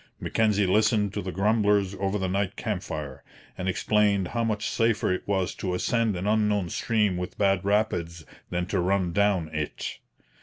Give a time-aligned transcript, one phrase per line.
[0.19, 3.23] Mackenzie listened to the grumblers over the night camp fire,
[3.55, 8.25] and explained how much safer it was to ascend an unknown stream with bad rapids
[8.49, 9.99] than to run down it.